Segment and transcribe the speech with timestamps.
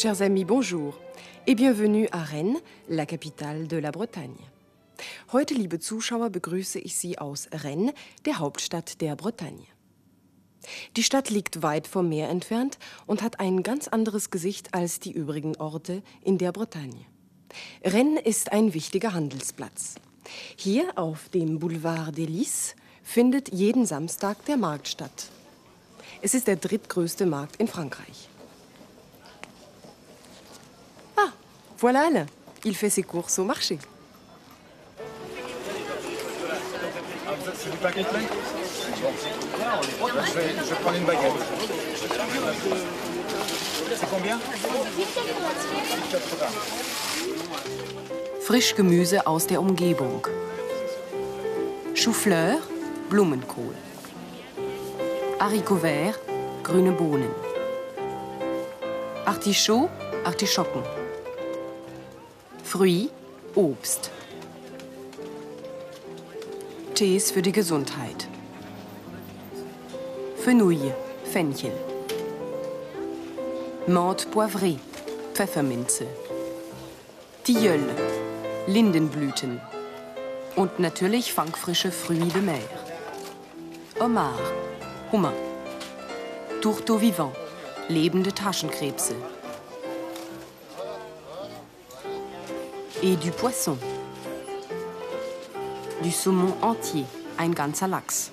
[0.00, 0.96] Chers amis, bonjour
[1.48, 4.38] et bienvenue à Rennes, la capitale de la Bretagne.
[5.32, 7.92] Heute, liebe Zuschauer, begrüße ich Sie aus Rennes,
[8.24, 9.66] der Hauptstadt der Bretagne.
[10.96, 15.10] Die Stadt liegt weit vom Meer entfernt und hat ein ganz anderes Gesicht als die
[15.10, 17.04] übrigen Orte in der Bretagne.
[17.82, 19.96] Rennes ist ein wichtiger Handelsplatz.
[20.54, 25.28] Hier auf dem Boulevard des Lys findet jeden Samstag der Markt statt.
[26.22, 28.28] Es ist der drittgrößte Markt in Frankreich.
[31.78, 32.08] Voilà.
[32.64, 33.78] Il fait ses courses au marché.
[37.54, 38.20] C'est du paquet plein
[40.26, 41.32] je vais, je vais prendre une baguette.
[43.96, 44.38] C'est combien
[46.10, 46.46] 80.
[48.42, 50.26] Frischgemüse aus der Umgebung.
[51.94, 52.58] Chou-fleur,
[53.10, 53.74] Blumenkohl.
[55.40, 56.18] Haricots verts,
[56.62, 57.30] grüne Bohnen.
[59.26, 59.88] Artichaut,
[60.24, 60.97] Artischocken.
[62.70, 63.08] Fruits,
[63.54, 64.10] Obst.
[66.94, 68.28] Tees für die Gesundheit.
[70.36, 70.94] Fenouil,
[71.24, 71.72] Fenchel.
[73.86, 74.76] Menthe poivrée,
[75.32, 76.06] Pfefferminze.
[77.42, 77.88] Tilleul,
[78.66, 79.62] Lindenblüten.
[80.54, 82.68] Und natürlich fangfrische Fruits de mer.
[83.98, 84.38] Homard,
[85.10, 85.32] Hummer.
[86.60, 87.32] Tourteau vivant,
[87.88, 89.14] lebende Taschenkrebse.
[93.00, 93.78] Et du poisson.
[96.02, 97.04] Du Saumon entier,
[97.36, 98.32] ein ganzer Lachs.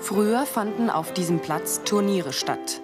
[0.00, 2.80] Früher fanden auf diesem Platz Turniere statt.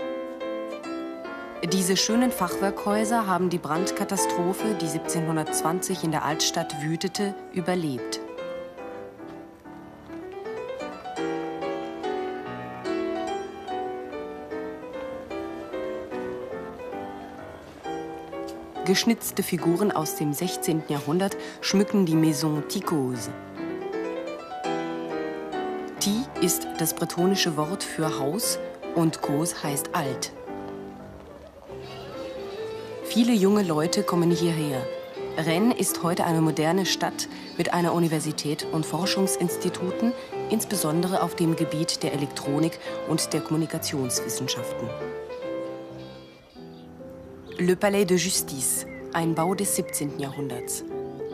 [1.73, 8.21] Diese schönen Fachwerkhäuser haben die Brandkatastrophe, die 1720 in der Altstadt wütete, überlebt.
[18.87, 20.85] Geschnitzte Figuren aus dem 16.
[20.87, 23.33] Jahrhundert schmücken die Maison Ticose.
[25.99, 28.61] Ti ist das bretonische Wort für Haus
[28.95, 30.31] und Kos heißt alt.
[33.03, 34.87] Viele junge Leute kommen hierher.
[35.37, 40.13] Rennes ist heute eine moderne Stadt mit einer Universität und Forschungsinstituten,
[40.51, 44.89] insbesondere auf dem Gebiet der Elektronik und der Kommunikationswissenschaften.
[47.59, 48.85] Le Palais de Justice,
[49.15, 50.19] ein Bau des 17.
[50.19, 50.85] Jahrhunderts.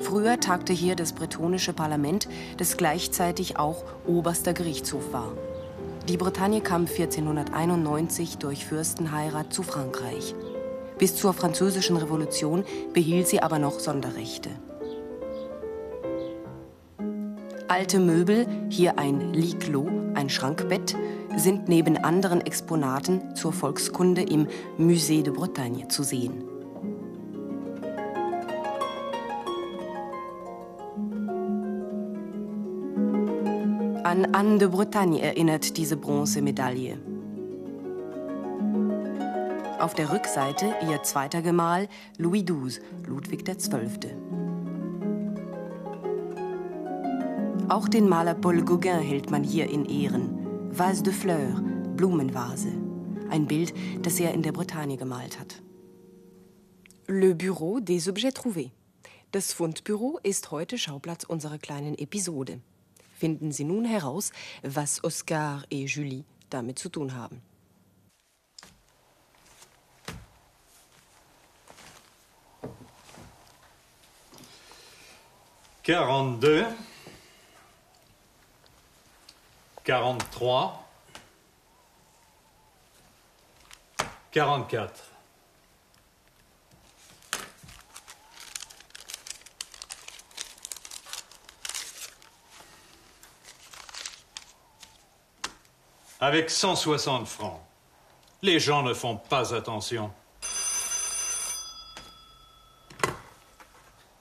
[0.02, 2.28] Früher tagte hier das bretonische Parlament,
[2.58, 5.32] das gleichzeitig auch oberster Gerichtshof war.
[6.08, 10.36] Die Bretagne kam 1491 durch Fürstenheirat zu Frankreich.
[10.96, 14.50] Bis zur Französischen Revolution behielt sie aber noch Sonderrechte.
[17.66, 20.94] Alte Möbel, hier ein Lit-Clos, ein Schrankbett,
[21.36, 24.46] sind neben anderen Exponaten zur Volkskunde im
[24.78, 26.44] Musée de Bretagne zu sehen.
[34.04, 36.98] An Anne de Bretagne erinnert diese Bronzemedaille.
[39.78, 41.88] Auf der Rückseite ihr zweiter Gemahl
[42.18, 44.14] Louis XII, Ludwig XII.
[47.68, 50.41] Auch den Maler Paul Gauguin hält man hier in Ehren.
[50.74, 51.60] Vase de Fleurs,
[51.96, 52.72] Blumenvase.
[53.28, 55.62] Ein Bild, das er in der Bretagne gemalt hat.
[57.06, 58.70] Le Bureau des Objets Trouvés.
[59.32, 62.62] Das Fundbüro ist heute Schauplatz unserer kleinen Episode.
[63.18, 67.42] Finden Sie nun heraus, was Oscar et Julie damit zu tun haben.
[75.84, 76.64] Quarante-deux,
[79.84, 80.88] quarante-trois,
[84.30, 85.08] quarante-quatre.
[96.20, 97.60] Avec 160 francs,
[98.42, 100.12] les gens ne font pas attention.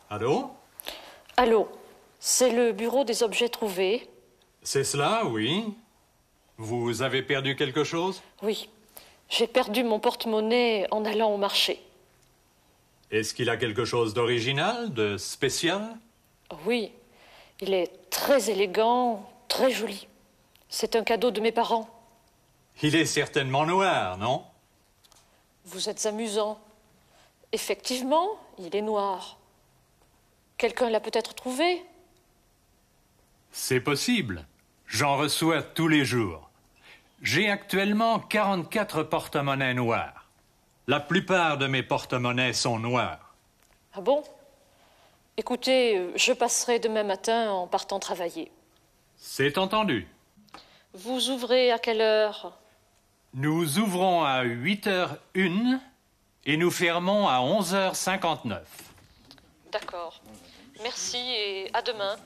[0.09, 0.51] Allô?
[1.37, 1.71] Allô,
[2.19, 4.09] c'est le bureau des objets trouvés
[4.63, 5.73] C'est cela, oui.
[6.57, 8.21] Vous avez perdu quelque chose?
[8.43, 8.69] Oui,
[9.29, 11.81] j'ai perdu mon porte-monnaie en allant au marché.
[13.09, 15.97] Est-ce qu'il a quelque chose d'original, de spécial?
[16.65, 16.91] Oui,
[17.59, 20.07] il est très élégant, très joli.
[20.69, 21.89] C'est un cadeau de mes parents.
[22.81, 24.45] Il est certainement noir, non?
[25.65, 26.59] Vous êtes amusant.
[27.51, 28.29] Effectivement,
[28.59, 29.37] il est noir.
[30.57, 31.83] Quelqu'un l'a peut-être trouvé?
[33.51, 34.45] C'est possible.
[34.91, 36.49] J'en reçois tous les jours.
[37.21, 40.27] J'ai actuellement 44 porte-monnaies noirs.
[40.85, 43.33] La plupart de mes porte-monnaies sont noirs.
[43.93, 44.21] Ah bon?
[45.37, 48.51] Écoutez, je passerai demain matin en partant travailler.
[49.15, 50.09] C'est entendu.
[50.93, 52.57] Vous ouvrez à quelle heure?
[53.33, 55.79] Nous ouvrons à 8h01
[56.45, 58.59] et nous fermons à 11h59.
[59.71, 60.21] D'accord.
[60.83, 62.17] Merci et à demain.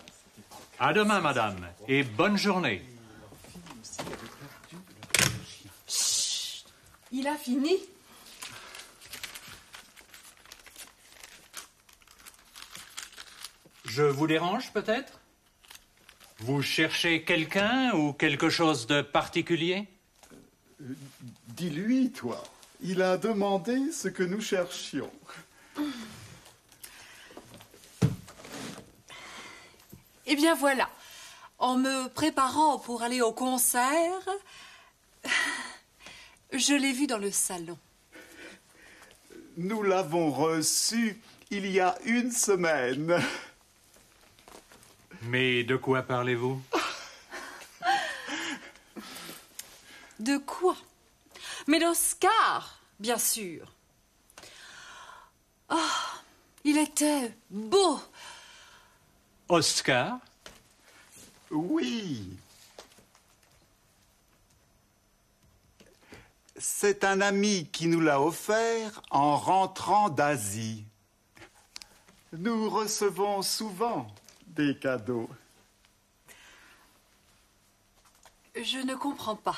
[0.79, 2.81] À demain, madame, et bonne journée.
[7.11, 7.77] Il a fini
[13.85, 15.21] Je vous dérange peut-être?
[16.39, 19.87] Vous cherchez quelqu'un ou quelque chose de particulier?
[21.47, 22.43] Dis-lui, toi.
[22.81, 25.11] Il a demandé ce que nous cherchions.
[30.27, 30.89] Eh bien voilà,
[31.59, 34.21] en me préparant pour aller au concert,
[36.51, 37.77] je l'ai vu dans le salon.
[39.57, 43.23] Nous l'avons reçu il y a une semaine.
[45.21, 46.61] Mais de quoi parlez-vous?
[50.19, 50.75] De quoi?
[51.67, 53.71] Mais d'Oscar, bien sûr.
[55.69, 55.75] Oh,
[56.63, 57.99] il était beau.
[59.49, 60.19] Oscar?
[61.51, 62.37] Oui.
[66.57, 70.85] C'est un ami qui nous l'a offert en rentrant d'Asie.
[72.33, 74.07] Nous recevons souvent
[74.47, 75.29] des cadeaux.
[78.55, 79.57] Je ne comprends pas.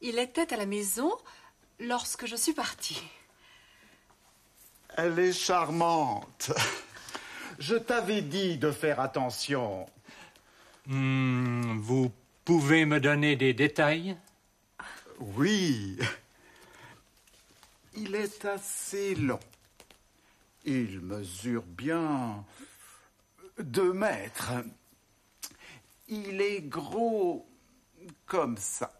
[0.00, 1.12] Il était à la maison
[1.78, 3.02] lorsque je suis partie.
[4.96, 6.52] Elle est charmante.
[7.58, 9.86] Je t'avais dit de faire attention.
[10.86, 12.12] Hmm, Vous
[12.44, 14.16] pouvez me donner des détails?
[15.20, 15.98] Oui.
[17.94, 19.40] Il est assez long.
[20.64, 22.44] Il mesure bien
[23.58, 24.52] deux mètres.
[26.08, 27.46] Il est gros
[28.26, 28.92] comme ça.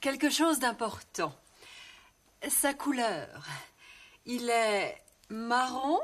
[0.00, 1.34] Quelque chose d'important.
[2.48, 3.46] Sa couleur.
[4.26, 6.00] Il est marron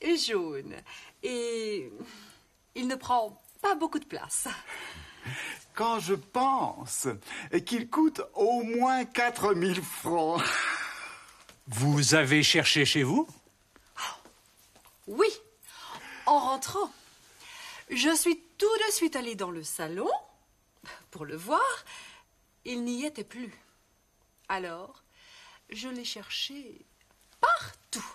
[0.00, 0.74] et jaune.
[1.22, 1.90] Et
[2.74, 4.48] il ne prend pas beaucoup de place.
[5.74, 7.08] Quand je pense
[7.66, 10.42] qu'il coûte au moins 4000 francs.
[11.66, 13.26] Vous avez cherché chez vous?
[15.08, 15.28] Oui,
[16.26, 16.90] en rentrant.
[17.90, 20.10] Je suis tout de suite allée dans le salon
[21.10, 21.60] pour le voir.
[22.64, 23.52] Il n'y était plus.
[24.48, 25.02] Alors,
[25.70, 26.86] je l'ai cherché
[27.46, 28.06] partout.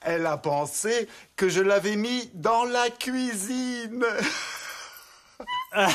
[0.00, 4.04] Elle a pensé que je l'avais mis dans la cuisine.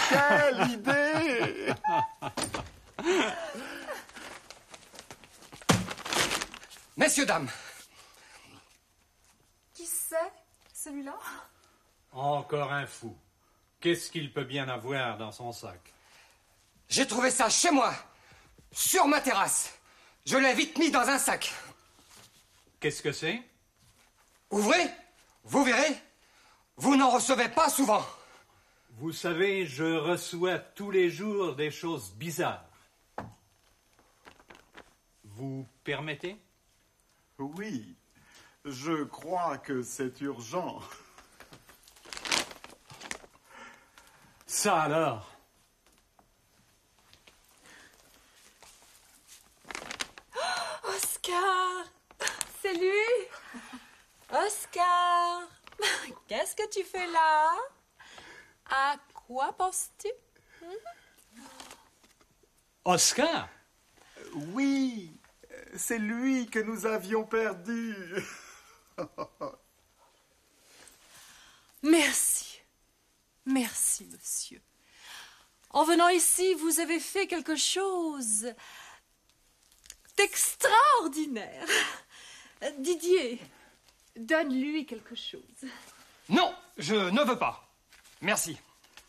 [0.10, 1.74] Quelle idée
[6.98, 7.50] Messieurs, dames,
[9.74, 10.16] Qui c'est,
[10.74, 11.16] celui-là?
[12.12, 13.16] Encore un fou.
[13.80, 15.80] Qu'est-ce qu'il peut bien avoir dans son sac?
[16.90, 17.94] J'ai trouvé ça chez moi,
[18.72, 19.74] sur ma terrasse.
[20.26, 21.52] Je l'ai vite mis dans un sac.
[22.82, 23.42] Qu'est-ce que c'est?
[24.50, 24.92] Ouvrez,
[25.46, 25.96] vous verrez.
[26.76, 28.06] Vous n'en recevez pas souvent.
[28.98, 32.66] Vous savez, je reçois tous les jours des choses bizarres.
[35.24, 36.38] Vous permettez?
[37.40, 37.96] Oui,
[38.66, 40.82] je crois que c'est urgent.
[44.46, 45.32] Ça alors
[50.84, 51.86] Oscar
[52.62, 52.92] C'est lui
[54.30, 55.42] Oscar
[56.32, 57.52] Qu'est-ce que tu fais là?
[58.70, 60.08] À quoi penses-tu?
[62.86, 63.50] Oscar?
[64.54, 65.12] Oui,
[65.76, 67.98] c'est lui que nous avions perdu.
[71.84, 72.62] Merci.
[73.46, 74.62] Merci, monsieur.
[75.72, 78.54] En venant ici, vous avez fait quelque chose
[80.16, 81.68] d'extraordinaire.
[82.78, 83.38] Didier,
[84.16, 85.66] donne-lui quelque chose.
[86.32, 87.68] Non, je ne veux pas.
[88.22, 88.58] Merci.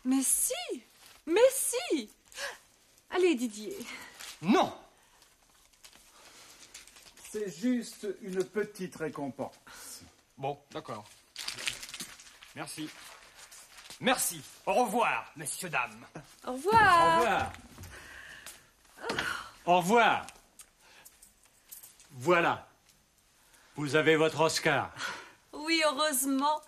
[0.05, 0.83] Mais si,
[1.25, 2.09] mais si.
[3.09, 3.77] Allez, Didier.
[4.41, 4.75] Non.
[7.31, 10.01] C'est juste une petite récompense.
[10.37, 11.05] Bon, d'accord.
[12.55, 12.89] Merci.
[14.01, 14.41] Merci.
[14.65, 16.05] Au revoir, messieurs, dames.
[16.45, 17.19] Au Au revoir.
[17.19, 17.53] revoir.
[19.65, 20.27] Au revoir.
[22.11, 22.67] Voilà.
[23.75, 24.91] Vous avez votre Oscar.
[25.53, 26.61] Oui, heureusement.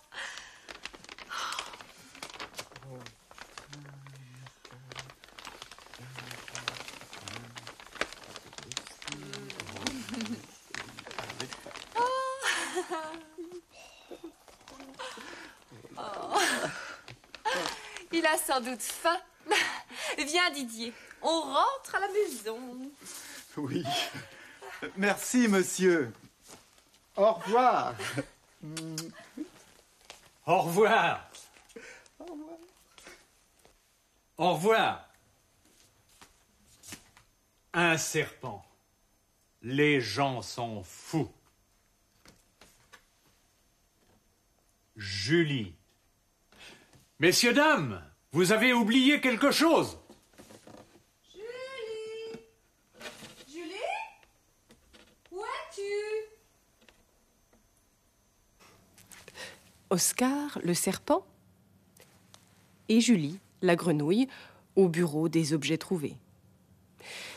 [18.26, 19.20] Il a sans doute faim.
[20.18, 20.92] Viens, Didier.
[21.22, 22.60] On rentre à la maison.
[23.56, 23.84] Oui.
[24.98, 26.12] Merci, monsieur.
[27.16, 27.94] Au revoir.
[30.48, 31.30] Au revoir.
[34.40, 35.08] Au revoir.
[37.74, 38.66] Un serpent.
[39.62, 41.32] Les gens sont fous.
[44.96, 45.76] Julie.
[47.20, 48.02] Messieurs, dames,
[48.36, 49.98] vous avez oublié quelque chose.
[51.32, 52.42] Julie
[53.48, 53.72] Julie?
[55.32, 55.82] Où es-tu?
[59.90, 61.26] Oscar, le serpent,
[62.90, 64.28] et Julie, la grenouille,
[64.76, 66.18] au bureau des objets trouvés.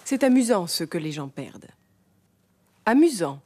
[0.05, 1.71] C'est amusant ce que les gens perdent.
[2.87, 3.41] Amusant.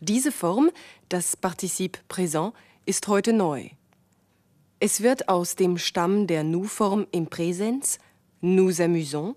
[0.00, 0.70] Diese Form,
[1.10, 2.52] das Partizip Präsent,
[2.86, 3.70] ist heute neu.
[4.80, 7.98] Es wird aus dem Stamm der Nu-Form im Präsens,
[8.40, 9.34] nous amusons,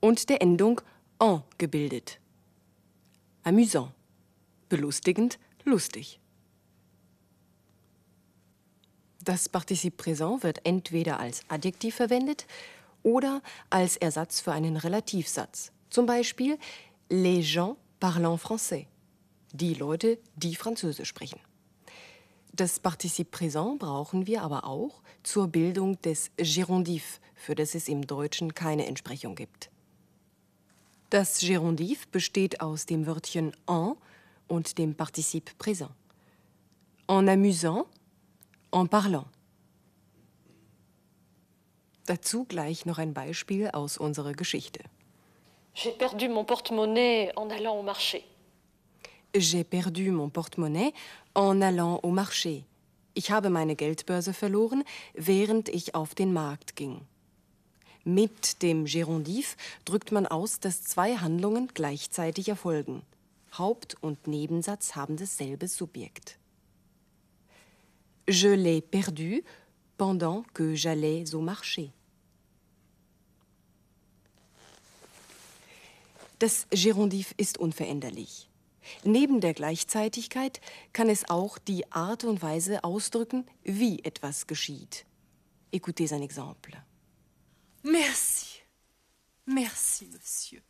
[0.00, 0.82] und der Endung
[1.18, 2.20] en gebildet.
[3.44, 3.92] Amusant.
[4.68, 6.20] Belustigend, lustig.
[9.22, 12.46] Das Partizip Präsent wird entweder als Adjektiv verwendet
[13.02, 15.72] oder als Ersatz für einen Relativsatz.
[15.88, 16.58] Zum Beispiel
[17.08, 18.86] Les gens parlent français.
[19.52, 21.40] Die Leute, die Französisch sprechen.
[22.56, 28.06] Das Partizip Präsent brauchen wir aber auch zur Bildung des Gerundif, für das es im
[28.06, 29.70] Deutschen keine Entsprechung gibt.
[31.10, 33.96] Das Gerundif besteht aus dem Wörtchen en
[34.46, 35.90] und dem Partizip Präsent.
[37.08, 37.86] En amusant,
[38.70, 39.26] en parlant.
[42.06, 44.78] Dazu gleich noch ein Beispiel aus unserer Geschichte.
[45.74, 48.22] J'ai perdu mon porte-monnaie en allant au marché.
[49.36, 50.92] J'ai perdu mon Portemonnaie
[51.34, 52.62] en allant au marché.
[53.14, 57.00] Ich habe meine Geldbörse verloren, während ich auf den Markt ging.
[58.04, 63.02] Mit dem Gerundif drückt man aus, dass zwei Handlungen gleichzeitig erfolgen.
[63.58, 66.38] Haupt- und Nebensatz haben dasselbe Subjekt.
[68.28, 69.42] Je l'ai perdu
[69.98, 71.90] pendant que j'allais au marché.
[76.38, 78.48] Das Gerundif ist unveränderlich.
[79.04, 80.60] Neben der Gleichzeitigkeit
[80.92, 85.06] kann es auch die Art und Weise ausdrücken, wie etwas geschieht.
[85.72, 86.72] Écoutez un exemple.
[87.82, 88.62] Merci.
[89.46, 90.62] Merci, monsieur.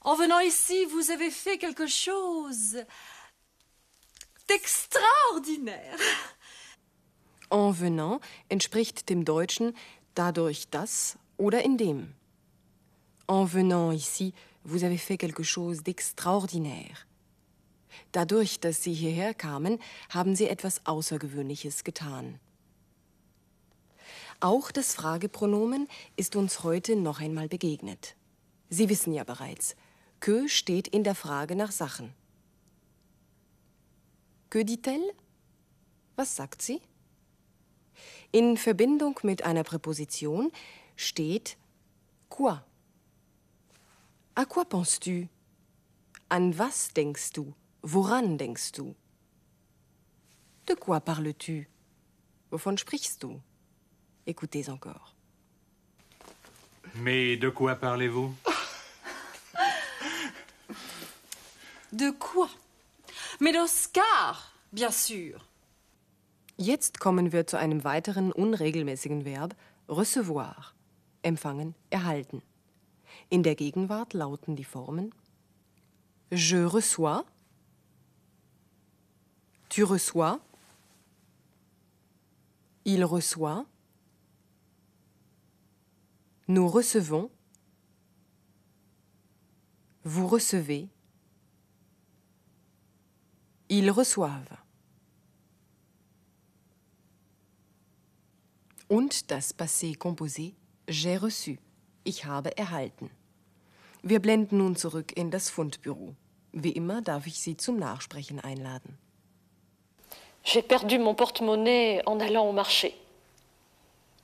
[0.00, 2.84] En venant ici, vous avez fait quelque chose
[4.48, 5.98] d'extraordinaire.
[7.50, 9.74] En venant entspricht dem Deutschen
[10.14, 12.14] dadurch das oder in dem.
[13.26, 17.06] En venant ici, vous avez fait quelque chose d'extraordinaire.
[18.12, 19.78] Dadurch, dass Sie hierher kamen,
[20.10, 22.38] haben Sie etwas Außergewöhnliches getan.
[24.40, 28.16] Auch das Fragepronomen ist uns heute noch einmal begegnet.
[28.68, 29.76] Sie wissen ja bereits,
[30.20, 32.12] que steht in der Frage nach Sachen.
[34.50, 35.12] Que dit-elle?
[36.16, 36.80] Was sagt sie?
[38.32, 40.50] In Verbindung mit einer Präposition
[40.96, 41.56] steht
[42.28, 42.62] quoi.
[44.36, 45.28] À quoi penses-tu?
[46.28, 47.54] An was denkst du?
[47.82, 48.94] Woran denkst du?
[50.66, 51.68] De quoi parles-tu?
[52.50, 53.40] Wovon sprichst du?
[54.26, 55.14] Écoutez encore.
[56.96, 58.34] Mais de quoi parlez-vous?
[61.92, 62.48] De quoi?
[63.40, 65.46] Mais d'Oscar, bien sûr.
[66.56, 69.54] Jetzt kommen wir zu einem weiteren unregelmäßigen Verb
[69.88, 70.74] recevoir.
[71.22, 72.42] Empfangen, erhalten.
[73.34, 75.12] In der Gegenwart lauten die Formen
[76.30, 77.24] Je reçois,
[79.68, 80.38] tu reçois,
[82.84, 83.66] il reçoit,
[86.46, 87.28] nous recevons,
[90.04, 90.88] vous recevez,
[93.68, 94.58] ils reçoivent.
[98.88, 100.54] Und das Passé composé
[100.86, 101.58] j'ai reçu.
[102.04, 103.10] Ich habe erhalten.
[104.06, 106.14] Wir blenden nun zurück in das Fundbüro.
[106.52, 108.98] Wie immer darf ich Sie zum Nachsprechen einladen.
[110.44, 112.94] J'ai perdu mon porte-monnaie en allant au marché.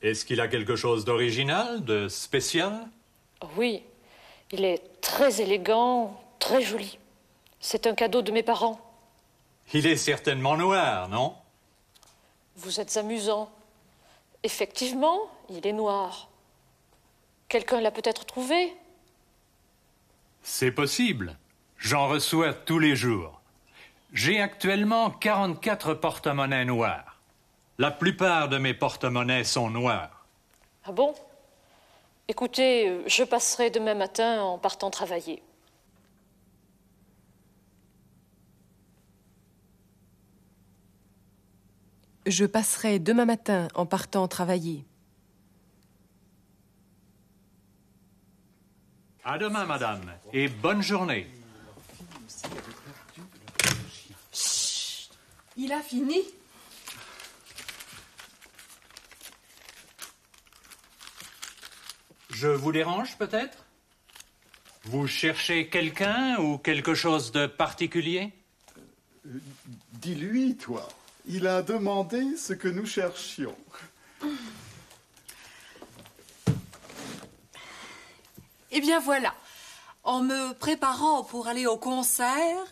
[0.03, 2.91] Est-ce qu'il a quelque chose d'original, de spécial?
[3.57, 3.83] Oui,
[4.53, 6.99] il est très élégant, très joli.
[7.59, 8.79] C'est un cadeau de mes parents.
[9.73, 11.35] Il est certainement noir, non?
[12.57, 13.51] Vous êtes amusant.
[14.43, 16.29] Effectivement, il est noir.
[17.49, 18.75] Quelqu'un l'a peut-être trouvé?
[20.42, 21.37] C'est possible.
[21.78, 23.40] J'en reçois tous les jours.
[24.12, 27.20] J'ai actuellement 44 porte-monnaies noirs.
[27.78, 30.26] La plupart de mes porte-monnaies sont noirs.
[30.85, 31.14] Ah bon?
[32.28, 35.42] Écoutez, je passerai demain matin en partant travailler.
[42.26, 44.85] Je passerai demain matin en partant travailler.
[49.33, 51.25] À demain, madame, et bonne journée.
[55.57, 56.21] Il a fini.
[62.31, 63.67] Je vous dérange peut-être?
[64.87, 68.33] Vous cherchez quelqu'un ou quelque chose de particulier?
[69.93, 70.89] Dis-lui, toi.
[71.27, 73.57] Il a demandé ce que nous cherchions.
[78.90, 79.37] Bien voilà,
[80.02, 82.66] en me préparant pour aller au concert,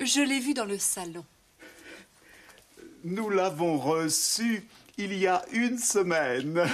[0.00, 1.26] je l'ai vu dans le salon.
[3.04, 6.66] Nous l'avons reçu il y a une semaine.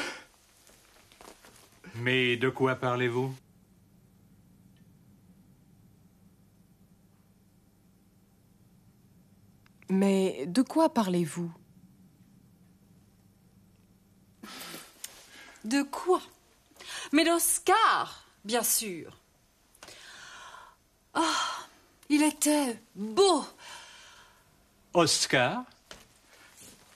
[1.97, 3.35] Mais de quoi parlez-vous?
[9.89, 11.53] Mais de quoi parlez-vous?
[15.65, 16.23] De quoi?
[17.13, 19.17] Mais d'Oscar, bien sûr.
[21.15, 21.67] Ah,
[22.09, 23.45] il était beau.
[24.95, 25.65] Oscar?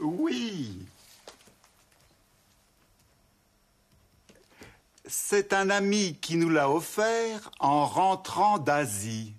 [0.01, 0.87] Oui.
[5.07, 9.35] C'est un ami qui nous l'a offert en rentrant d'Asie.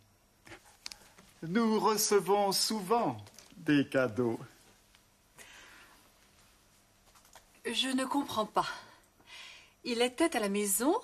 [1.41, 3.17] Nous recevons souvent
[3.57, 4.39] des cadeaux.
[7.65, 8.67] Je ne comprends pas.
[9.83, 10.95] Il était à la maison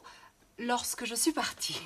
[0.58, 1.82] lorsque je suis partie.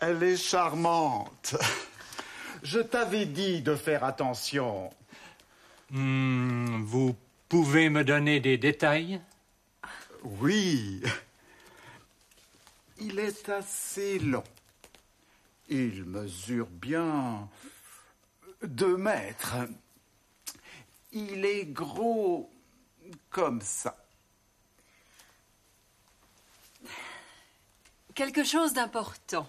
[0.00, 1.56] Elle est charmante.
[2.62, 4.90] Je t'avais dit de faire attention.
[5.90, 7.14] Hmm, Vous
[7.48, 9.20] pouvez me donner des détails?
[10.22, 11.02] Oui.
[12.98, 14.44] Il est assez long.
[15.68, 17.48] Il mesure bien
[18.62, 19.56] deux mètres.
[21.12, 22.50] Il est gros
[23.28, 24.03] comme ça.
[28.14, 29.48] Quelque chose d'important.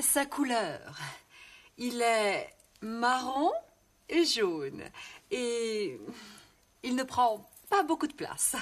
[0.00, 0.80] Sa couleur.
[1.76, 2.48] Il est
[2.80, 3.52] marron
[4.08, 4.82] et jaune.
[5.30, 6.00] Et
[6.82, 8.56] il ne prend pas beaucoup de place.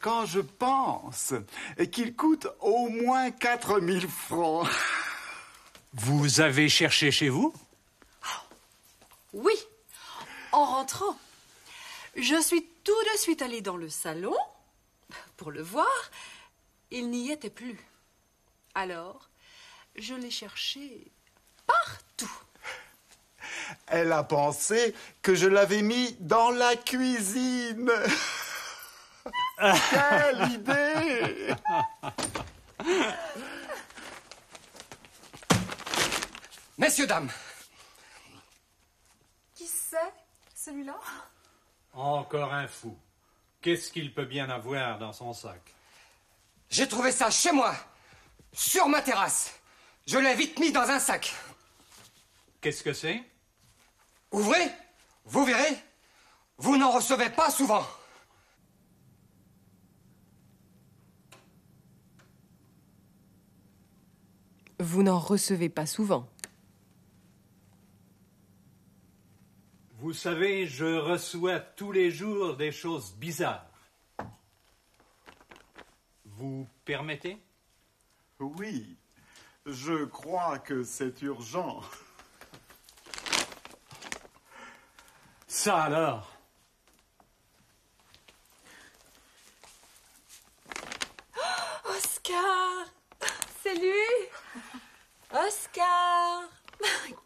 [0.00, 1.34] Quand je pense
[1.92, 4.68] qu'il coûte au moins 4000 francs.
[5.92, 7.52] Vous avez cherché chez vous?
[9.32, 9.54] Oui,
[10.52, 11.16] en rentrant.
[12.16, 14.36] Je suis tout de suite allée dans le salon
[15.36, 15.86] pour le voir.
[16.90, 17.78] Il n'y était plus.
[18.74, 19.30] Alors,
[19.96, 21.10] je l'ai cherché
[21.66, 22.32] partout.
[23.86, 27.90] Elle a pensé que je l'avais mis dans la cuisine.
[29.90, 31.54] Quelle idée
[36.78, 37.30] Messieurs, dames,
[39.54, 40.14] Qui c'est,
[40.54, 40.98] celui-là?
[41.92, 42.96] Encore un fou.
[43.60, 45.74] Qu'est-ce qu'il peut bien avoir dans son sac?
[46.70, 47.74] J'ai trouvé ça chez moi,
[48.52, 49.52] sur ma terrasse.
[50.06, 51.34] Je l'ai vite mis dans un sac.
[52.60, 53.22] Qu'est-ce que c'est?
[54.30, 54.70] Ouvrez,
[55.24, 55.76] vous verrez.
[56.58, 57.86] Vous n'en recevez pas souvent.
[64.78, 66.28] Vous n'en recevez pas souvent.
[69.98, 73.69] Vous savez, je reçois tous les jours des choses bizarres.
[76.40, 77.38] Vous permettez?
[78.38, 78.96] Oui,
[79.66, 81.82] je crois que c'est urgent.
[85.46, 86.32] Ça alors?
[91.84, 92.86] Oscar!
[93.62, 94.28] C'est lui!
[95.32, 96.44] Oscar!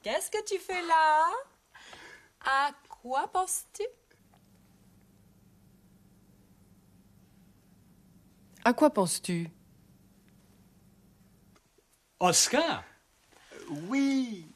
[0.02, 1.24] Qu'est-ce que tu fais là?
[2.44, 3.84] À quoi penses-tu?
[8.64, 9.50] À quoi penses-tu?
[12.18, 12.82] Oscar?
[13.88, 14.46] Oui,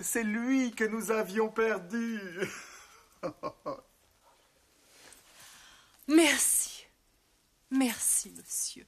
[0.00, 2.20] c'est lui que nous avions perdu.
[6.08, 6.86] Merci.
[7.70, 8.86] Merci, monsieur.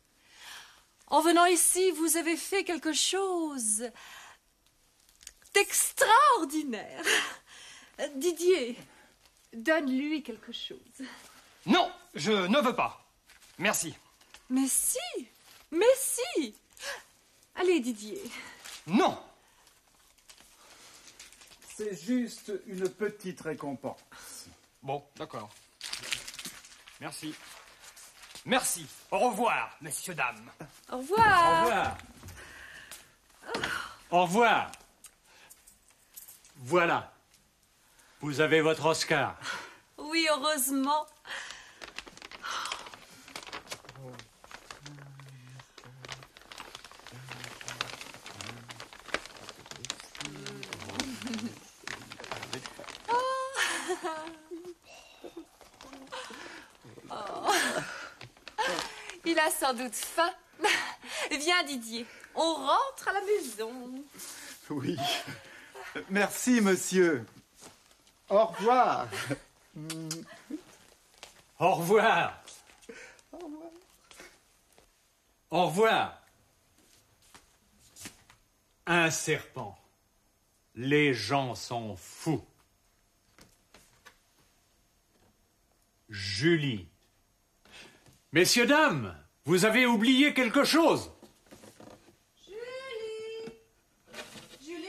[1.07, 3.89] En venant ici, vous avez fait quelque chose
[5.55, 7.05] d'extraordinaire.
[8.17, 8.77] Didier,
[9.53, 11.07] donne-lui quelque chose.
[11.65, 13.09] Non, je ne veux pas.
[13.59, 13.95] Merci.
[14.49, 14.99] Mais si,
[15.71, 16.55] mais si.
[17.55, 18.23] Allez, Didier.
[18.87, 19.19] Non.
[21.77, 24.47] C'est juste une petite récompense.
[24.83, 25.51] Bon, d'accord.
[27.01, 27.35] Merci.
[28.45, 28.87] Merci.
[29.11, 30.51] Au revoir, messieurs, dames.
[30.91, 31.65] Au Au revoir.
[31.65, 31.99] revoir.
[34.11, 34.73] Au revoir.
[36.57, 37.13] Voilà.
[38.21, 39.37] Vous avez votre Oscar.
[39.99, 41.07] Oui, heureusement.
[57.11, 57.53] Oh.
[59.25, 60.33] Il a sans doute faim.
[61.31, 62.07] Viens, Didier.
[62.35, 64.05] On rentre à la maison.
[64.71, 64.97] Oui.
[66.11, 67.25] Merci, monsieur.
[68.29, 69.09] Au revoir.
[71.59, 72.43] Au revoir.
[75.51, 76.21] Au revoir.
[78.87, 79.79] Un serpent.
[80.75, 82.45] Les gens sont fous.
[86.09, 86.89] Julie.
[88.33, 89.15] Messieurs, dames,
[89.45, 91.11] vous avez oublié quelque chose.
[92.47, 93.53] Julie
[94.61, 94.87] Julie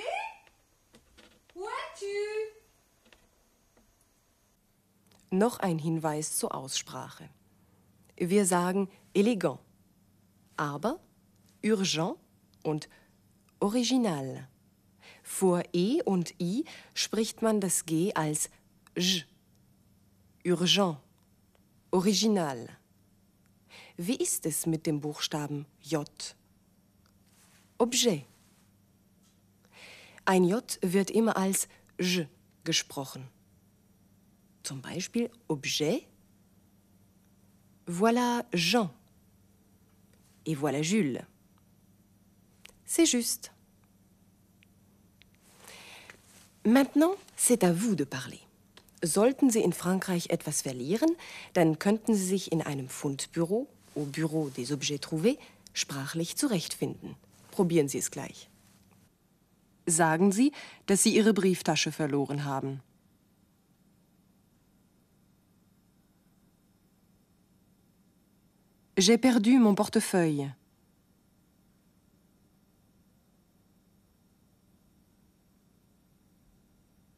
[1.56, 2.06] Où es-tu
[5.32, 7.30] Noch ein Hinweis zur Aussprache.
[8.18, 9.60] Wir sagen elegant,
[10.56, 11.00] aber
[11.64, 12.16] urgent
[12.64, 12.90] und
[13.60, 14.48] original.
[15.24, 18.50] Vor E und I spricht man das G als
[18.96, 19.26] J.
[20.46, 20.98] Urgent,
[21.92, 22.68] original.
[23.98, 26.08] Wie ist es mit dem Buchstaben J?
[27.78, 28.26] Objet.
[30.26, 31.68] Ein J wird immer als
[32.00, 32.28] J
[32.64, 33.28] gesprochen.
[34.64, 36.06] Zum Beispiel Objet.
[37.88, 38.90] Voilà Jean.
[40.46, 41.26] Et voilà Jules.
[42.86, 43.52] C'est juste.
[46.66, 48.42] Maintenant, c'est à vous de parler.
[49.04, 51.16] Sollten Sie in Frankreich etwas verlieren,
[51.54, 55.38] dann könnten Sie sich in einem Fundbüro, au Bureau des Objets Trouvés,
[55.74, 57.16] sprachlich zurechtfinden.
[57.52, 58.50] Probieren Sie es gleich.
[59.86, 60.52] Sagen Sie,
[60.88, 62.82] dass Sie Ihre Brieftasche verloren haben.
[69.00, 70.56] J'ai perdu mon portefeuille.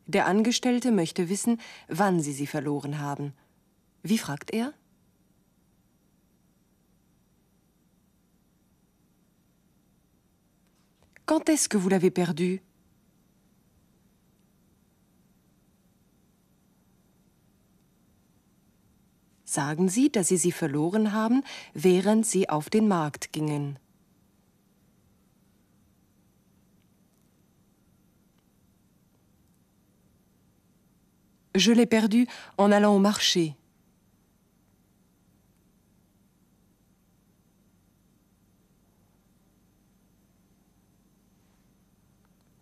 [0.10, 3.34] Der Angestellte möchte wissen, wann Sie sie verloren haben.
[4.02, 4.74] Wie fragt er?
[11.28, 12.58] Quand est-ce que vous l'avez perdu
[19.46, 21.44] Sagen Sie, dass Sie sie verloren haben,
[21.76, 23.78] während Sie auf den Markt gingen.
[31.60, 32.26] Je l'ai perdu
[32.58, 33.58] en allant au marché.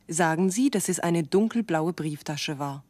[0.10, 2.84] Sagen Sie, dass es eine dunkelblaue Brieftasche war.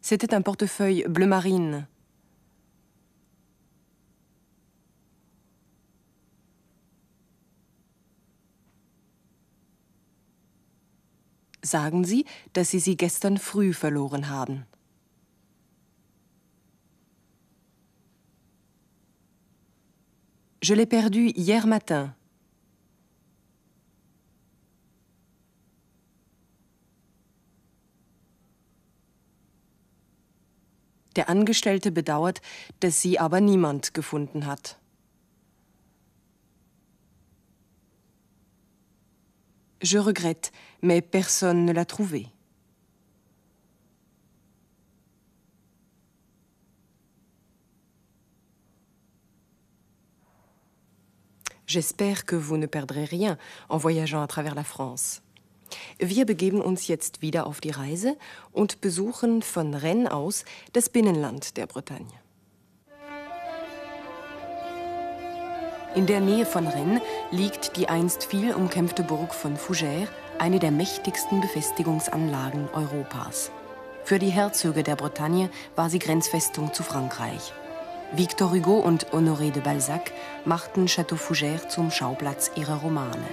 [0.00, 1.86] C'était un portefeuille bleu marine.
[11.62, 14.66] Sagen Sie, dass Sie sie gestern früh verloren haben.
[20.62, 22.12] Je l'ai perdu hier matin.
[31.16, 32.40] Der Angestellte bedauert,
[32.80, 34.78] dass sie aber niemand gefunden hat.
[39.82, 42.26] Je regrette, mais personne ne l'a trouvé.
[51.66, 53.38] J'espère que vous ne perdrez rien
[53.68, 55.22] en voyageant à travers la France.
[56.00, 58.16] Wir begeben uns jetzt wieder auf die Reise
[58.52, 62.19] und besuchen von Rennes aus das Binnenland der Bretagne.
[65.96, 70.06] In der Nähe von Rennes liegt die einst viel umkämpfte Burg von Fougères,
[70.38, 73.50] eine der mächtigsten Befestigungsanlagen Europas.
[74.04, 77.52] Für die Herzöge der Bretagne war sie Grenzfestung zu Frankreich.
[78.12, 80.12] Victor Hugo und Honoré de Balzac
[80.44, 83.26] machten Château Fougères zum Schauplatz ihrer Romane.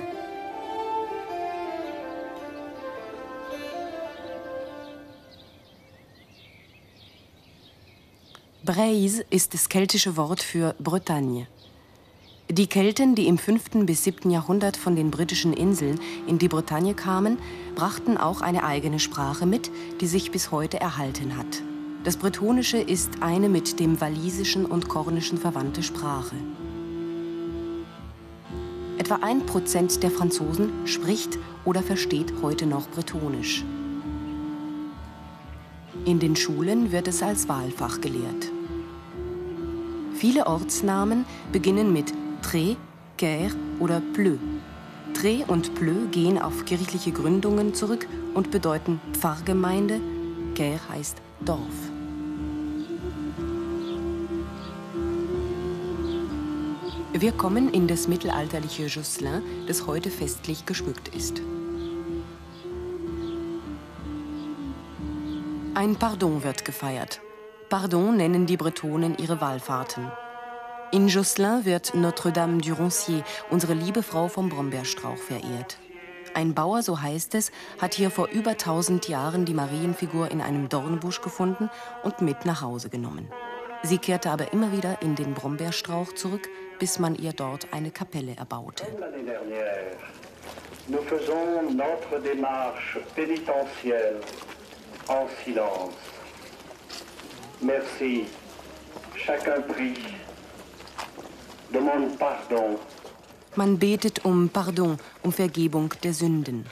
[8.63, 11.47] Breise ist das keltische Wort für Bretagne.
[12.49, 13.85] Die Kelten, die im 5.
[13.85, 14.31] bis 7.
[14.31, 17.39] Jahrhundert von den britischen Inseln in die Bretagne kamen,
[17.75, 21.61] brachten auch eine eigene Sprache mit, die sich bis heute erhalten hat.
[22.05, 26.37] Das Bretonische ist eine mit dem Walisischen und Kornischen verwandte Sprache.
[28.97, 33.65] Etwa ein Prozent der Franzosen spricht oder versteht heute noch Bretonisch.
[36.05, 38.53] In den Schulen wird es als Wahlfach gelehrt.
[40.17, 42.11] Viele Ortsnamen beginnen mit
[42.47, 42.77] Tré,
[43.17, 44.37] Ker oder Pleu.
[45.13, 49.99] Tré und Pleu gehen auf kirchliche Gründungen zurück und bedeuten Pfarrgemeinde,
[50.55, 51.59] Ker heißt Dorf.
[57.11, 61.41] Wir kommen in das mittelalterliche Josselin, das heute festlich geschmückt ist.
[65.73, 67.19] Ein Pardon wird gefeiert.
[67.69, 70.09] Pardon nennen die Bretonen ihre Wallfahrten.
[70.91, 75.77] In Josselin wird Notre-Dame du Roncier, unsere liebe Frau vom Brombeerstrauch, verehrt.
[76.33, 80.69] Ein Bauer, so heißt es, hat hier vor über 1000 Jahren die Marienfigur in einem
[80.69, 81.69] Dornbusch gefunden
[82.03, 83.27] und mit nach Hause genommen.
[83.83, 86.47] Sie kehrte aber immer wieder in den Brombeerstrauch zurück,
[86.79, 88.85] bis man ihr dort eine Kapelle erbaute.
[90.89, 94.21] Nous faisons notre démarche pénitentielle
[95.09, 95.97] en silence.
[97.59, 98.25] Merci.
[99.17, 99.97] Chacun prie.
[103.55, 106.65] Man betet um Pardon, um Vergebung der Sünden.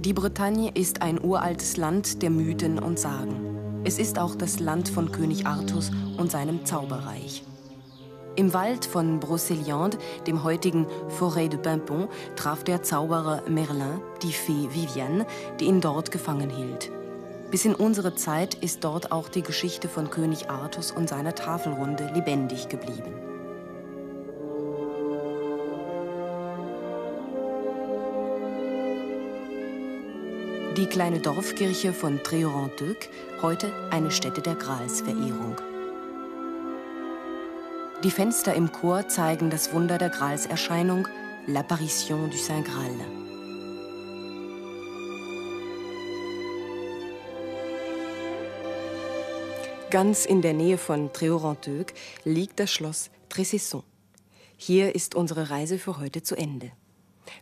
[0.00, 3.82] Die Bretagne ist ein uraltes Land der Mythen und Sagen.
[3.84, 7.42] Es ist auch das Land von König Artus und seinem Zauberreich.
[8.36, 14.68] Im Wald von Brocéliande, dem heutigen Forêt de Pimpon, traf der Zauberer Merlin die Fee
[14.72, 15.24] Vivienne,
[15.60, 16.90] die ihn dort gefangen hielt.
[17.54, 22.10] Bis in unsere Zeit ist dort auch die Geschichte von König Artus und seiner Tafelrunde
[22.12, 23.14] lebendig geblieben.
[30.76, 33.08] Die kleine Dorfkirche von Tréoranteuc,
[33.40, 35.54] heute eine Stätte der Gralsverehrung.
[38.02, 41.06] Die Fenster im Chor zeigen das Wunder der Gralserscheinung,
[41.46, 43.13] l'apparition du Saint Graal.
[49.94, 53.84] Ganz in der Nähe von Tréoranteuc liegt das Schloss Tressesson.
[54.56, 56.72] Hier ist unsere Reise für heute zu Ende.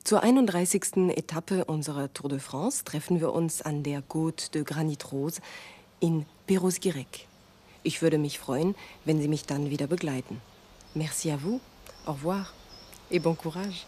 [0.05, 1.17] Zur 31.
[1.17, 5.41] Etappe unserer Tour de France treffen wir uns an der Côte de Granit Rose
[6.01, 7.27] in Perros-Guirec.
[7.85, 8.75] Ich würde mich freuen,
[9.07, 10.43] wenn Sie mich dann wieder begleiten.
[10.93, 11.59] Merci à vous,
[12.05, 12.53] au revoir
[13.11, 13.87] et bon courage.